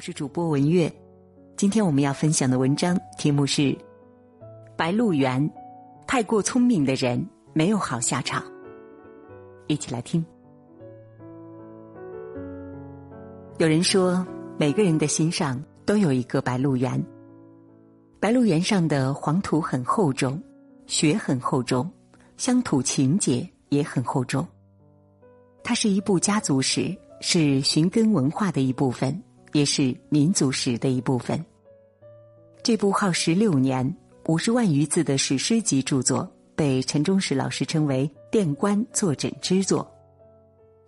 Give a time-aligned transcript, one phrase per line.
[0.00, 0.90] 我是主播文月。
[1.58, 3.60] 今天我们要分享的文章题目是
[4.74, 5.46] 《白鹿原》，
[6.06, 7.22] 太过聪明的人
[7.52, 8.42] 没有好下场。
[9.66, 10.24] 一起来听。
[13.58, 14.26] 有人说，
[14.56, 16.98] 每个人的心上都有一个白鹿原。
[18.18, 20.42] 白鹿原上的黄土很厚重，
[20.86, 21.86] 雪很厚重，
[22.38, 24.48] 乡土情结也很厚重。
[25.62, 29.22] 它是一部家族史，是寻根文化的一部分，
[29.52, 31.44] 也是民族史的一部分。
[32.62, 39.90] 这部耗时六年、五十万余字的史诗级著作，被陈忠实老师称为“殿官坐诊之作”。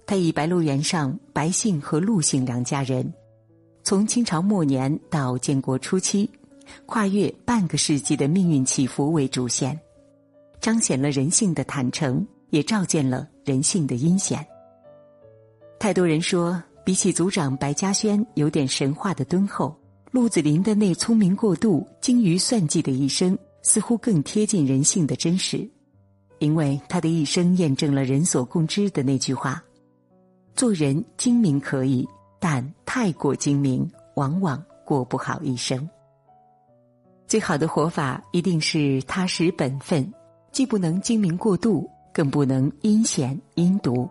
[0.07, 3.11] 他以白鹿原上白姓和陆姓两家人，
[3.83, 6.29] 从清朝末年到建国初期，
[6.87, 9.79] 跨越半个世纪的命运起伏为主线，
[10.60, 14.47] 彰显了人性的坦诚，也照见了人性的阴险。
[15.79, 19.75] 太多人说，比起族长白嘉轩有点神话的敦厚，
[20.11, 25.69] 鹿子霖的那聪明过度、精于算计的一生，似乎更贴近人性的真实，
[26.41, 29.63] 因为他的一生验证了人所共知的那句话：
[30.57, 32.07] 做人精明可以，
[32.41, 35.89] 但太过精明，往往过不好一生。
[37.29, 40.13] 最好的活法一定是踏实本分，
[40.51, 44.11] 既不能精明过度，更不能阴险阴毒。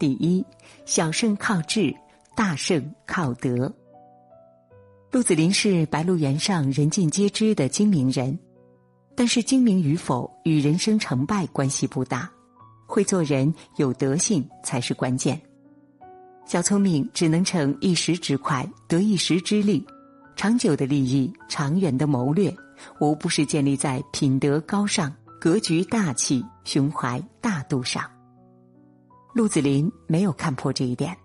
[0.00, 0.42] 第一，
[0.86, 1.94] 小胜靠智，
[2.34, 3.70] 大胜靠德。
[5.10, 8.38] 陆子霖是白鹿原上人尽皆知的精明人，
[9.14, 12.30] 但是精明与否与人生成败关系不大，
[12.86, 15.38] 会做人有德性才是关键。
[16.46, 19.86] 小聪明只能逞一时之快，得一时之利，
[20.34, 22.50] 长久的利益、长远的谋略，
[23.02, 28.10] 无不是建立在品德高尚、格局大气、胸怀大度上。
[29.32, 31.16] 陆子霖没有看破这一点，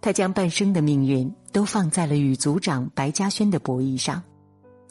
[0.00, 4.20] 他将半生的命运都放在了与族长白嘉轩的博弈上，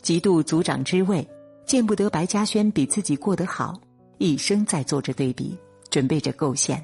[0.02, 1.28] 嫉妒族长之位，
[1.66, 3.78] 见不得白嘉轩比自己过得好，
[4.18, 5.58] 一生在做着对比，
[5.90, 6.82] 准备着构陷。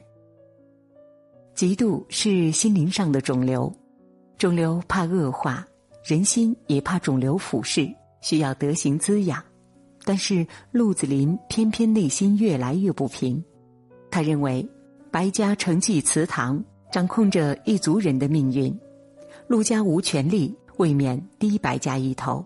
[1.56, 3.73] 嫉妒是心灵上的肿瘤，
[4.38, 5.66] 肿瘤怕恶化，
[6.03, 7.90] 人心也怕肿瘤腐蚀，
[8.22, 9.41] 需要德行滋养。
[10.03, 13.41] 但是陆子霖偏偏内心越来越不平，
[14.12, 14.68] 他认为。
[15.13, 16.59] 白家承继祠堂，
[16.91, 18.75] 掌控着一族人的命运。
[19.46, 22.44] 陆家无权利，未免低白家一头。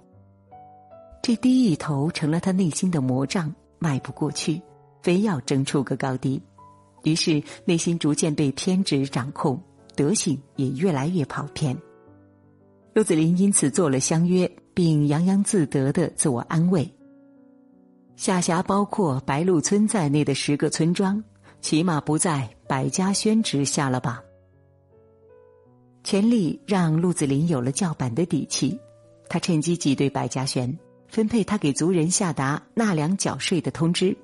[1.21, 4.61] 这低一头成了他内心的魔障，迈不过去，
[5.01, 6.41] 非要争出个高低。
[7.03, 9.57] 于是内心逐渐被偏执掌控，
[9.95, 11.73] 德行也越来越跑偏。
[12.93, 16.93] 陆子霖因此做了相约，并洋洋自得的自我安慰：
[18.17, 21.23] 下辖包括白鹿村在内的十个村庄。
[21.61, 24.23] 起码不在百家轩之下了吧？
[26.03, 28.79] 权力让陆子霖有了叫板的底气，
[29.27, 30.77] 他趁机挤兑百家轩，
[31.09, 34.15] 分配他给族人下达纳粮缴税的通知。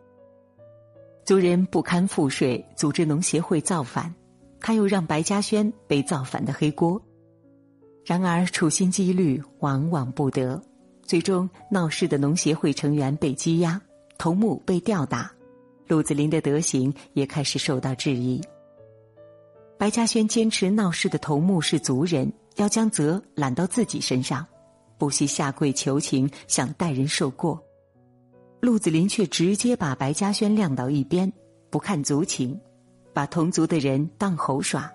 [1.25, 4.13] 族人不堪赋税，组织农协会造反，
[4.61, 7.01] 他又让白嘉轩背造反的黑锅。
[8.05, 10.61] 然而处心积虑，往往不得，
[11.01, 13.81] 最终闹事的农协会成员被羁押，
[14.17, 15.31] 头目被吊打。
[15.87, 18.41] 陆子霖的德行也开始受到质疑。
[19.77, 24.45] 白嘉轩坚持闹事的头目是族人，要将责揽到自己身上，
[24.97, 27.61] 不惜下跪求情，想代人受过。
[28.61, 31.29] 陆子霖却直接把白嘉轩晾到一边，
[31.69, 32.57] 不看族情，
[33.11, 34.89] 把同族的人当猴耍，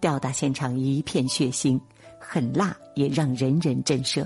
[0.00, 1.80] 吊打现场一片血腥，
[2.20, 4.24] 狠辣也让人人震慑。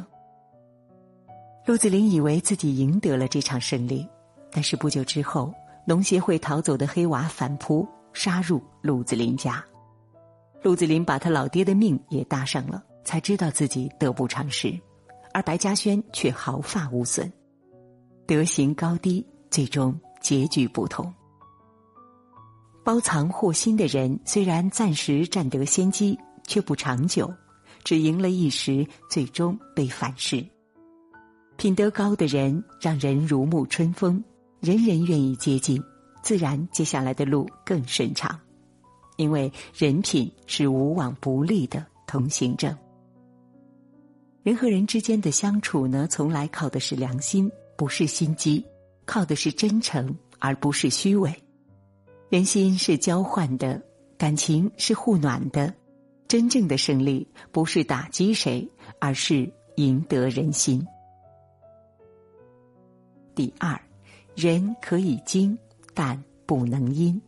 [1.65, 4.06] 陆子霖以为自己赢得了这场胜利，
[4.50, 5.55] 但是不久之后。
[5.87, 9.65] 农协会逃走的黑娃反扑，杀入陆子霖家。
[10.62, 14.78] 陆子霖把他老爹的命也搭上了，才知道自己得不偿失。
[15.34, 17.32] 而白嘉轩却毫发无损，
[18.26, 21.12] 德行高低最终结局不同。
[22.84, 27.32] 包藏祸心的人虽然暂时占得先机，却不长久，
[27.82, 30.46] 只赢了一时，最终被反噬。
[31.56, 34.23] 品德高的人让人如沐春风。
[34.62, 35.82] 人人愿意接近，
[36.23, 38.38] 自然接下来的路更顺畅，
[39.17, 42.73] 因为人品是无往不利的通行证。
[44.44, 48.64] 人和人之间的相处呢，从来靠的是良心，不是心机；
[49.05, 51.35] 靠的是真诚，而不是虚伪。
[52.29, 53.82] 人心是交换的，
[54.17, 55.75] 感情是互暖的。
[56.29, 58.70] 真正的胜利不是打击谁，
[59.00, 60.87] 而是赢得人心。
[63.35, 63.76] 第二。
[64.34, 65.56] 人可以精，
[65.94, 67.20] 但不能阴。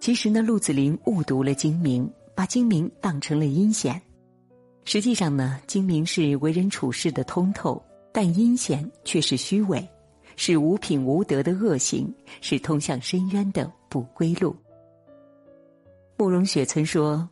[0.00, 4.00] 其实呢，陆子霖误读了精明，把精明当成了阴险。
[4.84, 7.82] 实际上呢，精明是为人处事的通透，
[8.12, 9.88] 但阴险却是虚伪，
[10.36, 14.54] 是无品无德的恶行，是通向深渊的不归路。
[16.16, 17.28] 慕容雪村说：“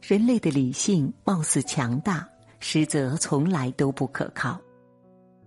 [0.00, 2.26] 人类的理性貌似强大，
[2.58, 4.58] 实则从来都不可靠。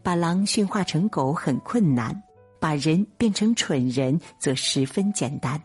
[0.03, 2.21] 把狼驯化成狗很困难，
[2.59, 5.61] 把人变成蠢人则十分简单。”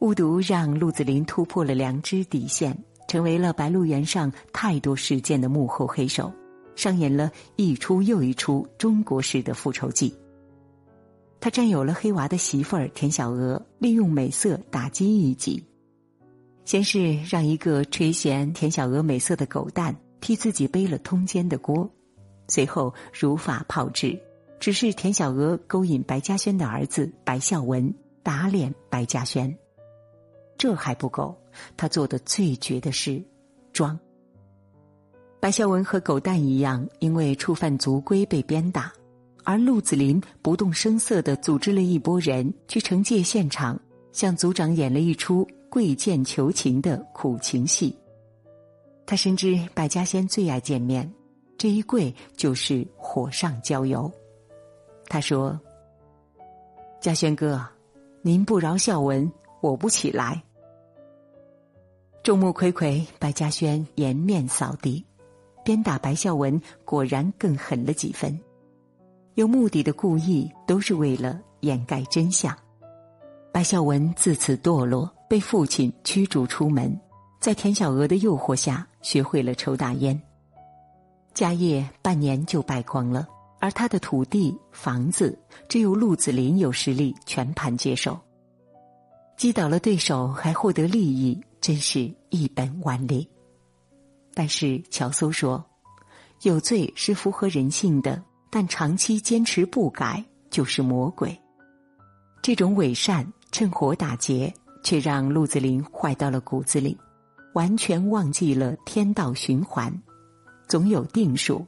[0.00, 2.76] 误读让鹿子霖突破了良知底线，
[3.08, 6.30] 成为了白鹿原上太多事件的幕后黑手，
[6.74, 10.14] 上演了一出又一出中国式的复仇记。
[11.40, 15.64] 他占有了黑娃的媳妇儿田小娥，利用美色打击一己。
[16.64, 21.88] 先是让一个垂涎田小娥美色的狗蛋替自己背了通奸的锅，
[22.48, 24.18] 随后如法炮制，
[24.58, 29.56] 只是田小娥勾引白嘉轩的儿子白孝文，打脸白嘉轩。
[30.58, 31.36] 这还不够，
[31.76, 33.22] 他做的最绝的是
[33.72, 33.98] 装。
[35.38, 38.90] 白孝文和狗蛋一样，因为触犯族规被鞭打，
[39.44, 43.78] 而陆子霖不动声色的组织了一拨人去惩戒现场，
[44.12, 47.94] 向族长演了一出跪剑求情的苦情戏。
[49.04, 51.12] 他深知白嘉轩最爱见面，
[51.58, 54.10] 这一跪就是火上浇油。
[55.08, 55.58] 他说
[57.00, 57.64] ：“嘉轩哥，
[58.22, 59.30] 您不饶孝文，
[59.60, 60.42] 我不起来。”
[62.22, 65.06] 众目睽睽，白嘉轩颜面扫地，
[65.64, 68.38] 鞭打白孝文果然更狠了几分。
[69.34, 72.56] 有目的的故意，都是为了掩盖真相。
[73.52, 76.98] 白孝文自此堕落，被父亲驱逐出门，
[77.38, 80.20] 在田小娥的诱惑下，学会了抽大烟。
[81.36, 83.28] 家业半年就败光了，
[83.60, 85.38] 而他的土地、房子，
[85.68, 88.18] 只有陆子霖有实力全盘接手。
[89.36, 91.38] 击倒了对手，还获得利益。
[91.60, 93.28] 真是一本万利，
[94.32, 95.62] 但是乔叟说
[96.42, 101.36] ：“有罪是符合人性的，但长期坚持不改就是魔鬼。”
[102.40, 104.54] 这种伪善趁火打劫，
[104.84, 106.96] 却让陆子霖坏到了骨子里，
[107.54, 109.92] 完全忘记了天道循环，
[110.66, 111.66] 总有定数。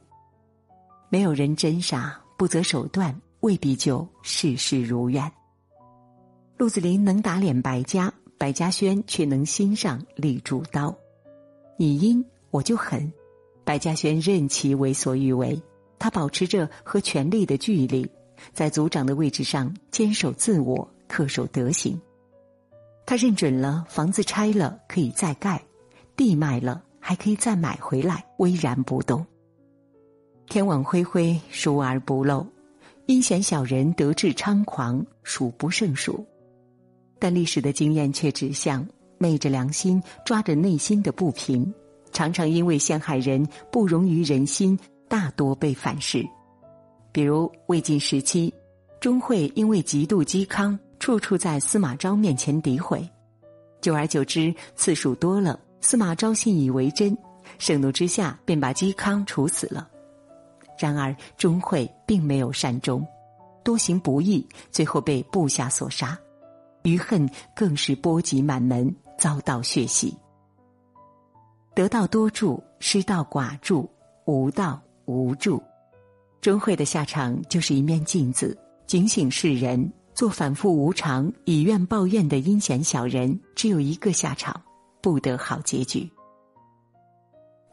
[1.09, 5.31] 没有人真傻，不择手段未必就事事如愿。
[6.57, 8.13] 陆子霖能打脸白家。
[8.37, 10.95] 白嘉轩却能心上立主刀，
[11.75, 13.11] 你阴我就狠。
[13.65, 15.61] 白嘉轩任其为所欲为，
[15.99, 18.09] 他保持着和权力的距离，
[18.53, 21.99] 在族长的位置上坚守自我，恪守德行。
[23.05, 25.61] 他认准了房子拆了可以再盖，
[26.15, 29.25] 地卖了还可以再买回来，巍然不动。
[30.47, 32.45] 天网恢恢，疏而不漏，
[33.07, 36.23] 阴险小人得志猖狂，数不胜数。
[37.17, 41.73] 但历史的经验却指向，昧着良心、抓着内心的不平，
[42.11, 44.77] 常常因为陷害人不容于人心，
[45.07, 46.23] 大多被反噬。
[47.11, 48.53] 比如魏晋时期，
[48.99, 53.03] 钟会因为嫉妒嵇康，处处在司马昭面前诋毁，
[53.81, 57.17] 久而久之，次数多了，司马昭信以为真，
[57.57, 59.87] 盛怒之下便把嵇康处死了。
[60.77, 63.05] 然而钟会并没有善终，
[63.63, 66.17] 多行不义，最后被部下所杀。
[66.83, 70.15] 余恨更是波及满门，遭到血洗。
[71.75, 73.89] 得道多助，失道寡助，
[74.25, 75.61] 无道无助。
[76.39, 78.57] 钟会的下场就是一面镜子，
[78.87, 84.61] 警醒世人：做反复无常、以怨报怨的阴险小人，只有一个下场，
[85.01, 86.09] 不得好结局。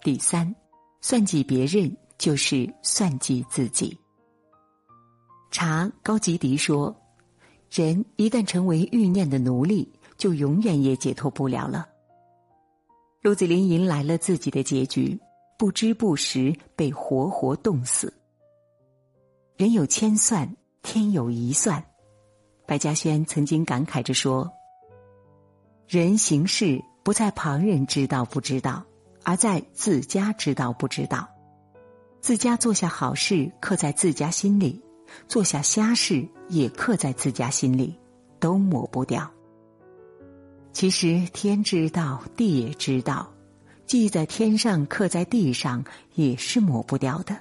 [0.02, 0.54] 第三，
[1.00, 3.98] 算计别人就是算计自己。
[5.50, 6.94] 查高吉迪说。
[7.68, 11.88] 人一旦成为欲念的奴隶，就永远也解脱不了了。
[13.20, 15.20] 陆子霖迎来了自己的结局，
[15.58, 18.14] 不知不时被活活冻死。
[19.56, 21.84] 人有千算，天有一算。
[22.66, 24.48] 白嘉轩曾经感慨着说
[25.88, 28.84] ：“人行事不在旁人知道不知道，
[29.22, 31.28] 而在自家知道不知道。
[32.20, 34.82] 自家做下好事，刻在自家心里。”
[35.28, 37.96] 做下瞎事也刻在自家心里，
[38.40, 39.30] 都抹不掉。
[40.72, 43.32] 其实天知道，地也知道，
[43.86, 45.84] 记在天上，刻在地上，
[46.16, 47.38] 也是抹不掉的。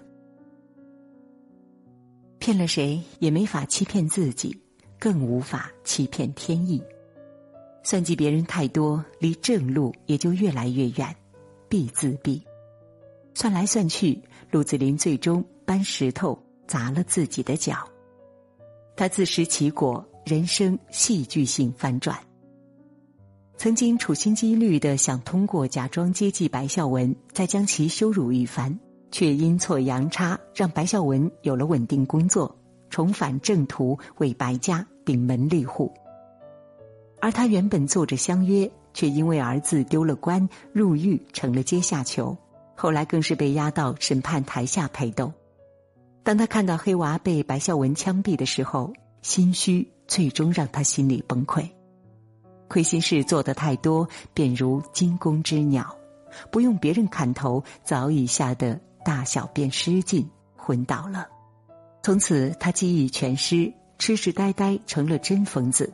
[2.37, 4.61] 骗了谁也没法欺骗自己，
[4.99, 6.83] 更无法欺骗天意。
[7.85, 11.15] 算计别人太多，离正路也就越来越远，
[11.69, 12.41] 必自毙。
[13.33, 16.37] 算来算去，陆子霖最终搬石头。
[16.67, 17.87] 砸了自己的脚，
[18.95, 22.17] 他自食其果，人生戏剧性翻转。
[23.55, 28.79] 曾经处心积虑的想通过假装接济白孝文，再将其羞辱一番，
[29.11, 32.57] 却阴错阳差让白孝文有了稳定工作，
[32.89, 35.93] 重返正途，为白家顶门立户。
[37.25, 42.37] 而他原本做着相约，却因为儿子丢了官，入狱成了阶下囚，
[42.75, 45.33] 后来更是被押到审判台下陪斗。
[46.21, 51.67] 当他看到黑娃被白孝文枪毙的时候，心虚最终让他心里崩溃。
[52.67, 55.97] 亏心事做得太多，便如惊弓之鸟，
[56.51, 61.27] 不用别人砍头，早已吓得大小便失禁，昏倒了。
[62.03, 65.91] 从此他记忆全失，痴痴呆呆，成了真疯子。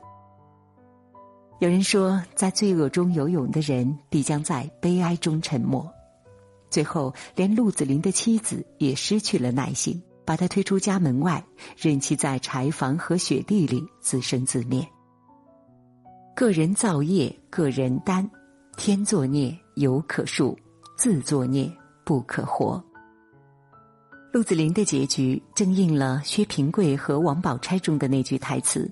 [1.62, 5.88] 有人说，在罪恶中游泳的人，必将在悲哀中沉没。
[6.72, 10.02] 最后，连陆子霖的妻子也失去了耐心。
[10.26, 11.44] 把他推出家门外，
[11.78, 14.88] 任其在柴房和雪地里自生自灭。
[16.36, 18.28] 个人造业，个人担，
[18.76, 20.58] 天作孽犹可恕，
[20.98, 21.72] 自作孽
[22.04, 22.84] 不可活。
[24.34, 28.92] 陆子霖的结局正应了薛平贵和王宝钗中的那句台词：“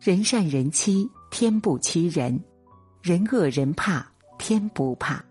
[0.00, 2.38] 人善人欺，天不欺人；
[3.00, 4.06] 人恶人怕，
[4.38, 5.24] 天不怕。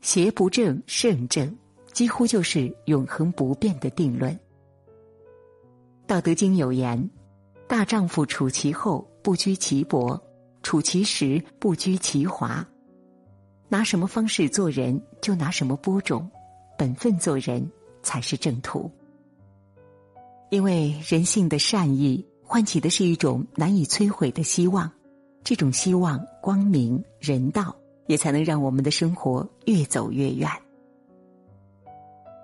[0.00, 1.56] 邪不正，胜正。”
[1.92, 4.32] 几乎就是永恒不变的定论。
[6.06, 7.10] 《道德经》有言
[7.66, 10.16] ：“大丈夫处其厚，不居其薄；
[10.62, 12.64] 处其实，不居其华。”
[13.68, 16.30] 拿什么方式做人，就拿什么播种。
[16.78, 17.68] 本分做人，
[18.02, 18.90] 才是正途。
[20.50, 24.90] 因为人性的善意，唤起的是一种难以摧毁的希望。
[25.44, 27.76] 这种希望光明人道，
[28.06, 30.48] 也才能让我们的生活越走越远。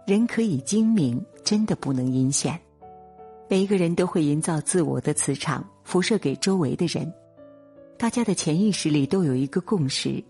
[0.06, 2.60] 人可以精明，真的不能阴险。
[3.48, 7.10] 每一个人都会营造自我的磁场，辐射给周围的人。
[7.96, 10.22] 大家的潜意识里都有一个共识：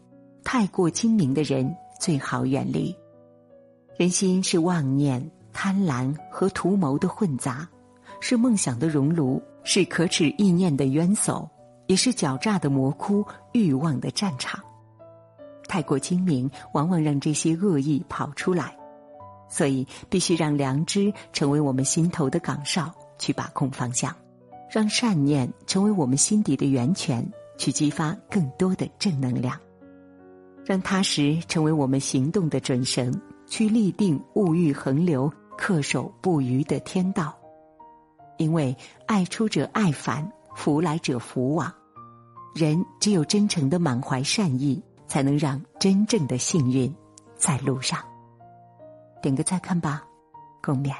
[0.45, 1.69] 太过精明的人
[2.00, 2.95] 最好远离。
[3.97, 7.69] 人心是妄念、贪婪和图谋的混杂，
[8.21, 11.49] 是梦想的熔炉，是可耻意念的渊薮，
[11.87, 14.62] 也是狡诈的魔窟、欲望的战场。
[15.66, 18.76] 太过精明，往往让这些恶意跑出来。
[19.49, 24.11] 所以，必须让良知成为我们心头的岗哨，去把控方向；
[24.71, 27.25] 让善念成为我们心底的源泉，
[27.56, 29.54] 去激发更多的正能量；
[30.64, 33.14] 让踏实成为我们行动的准绳，
[33.47, 37.37] 去立定物欲横流、恪守不渝的天道。
[38.36, 38.76] 因为
[39.06, 41.72] 爱出者爱返，福来者福往。
[42.54, 46.94] 人只有真诚的满怀善意，才能让真正的幸运
[47.36, 47.98] 在路上。
[49.20, 50.04] 点个赞看吧，
[50.62, 50.94] 共勉。